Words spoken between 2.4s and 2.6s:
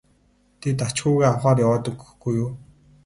юу.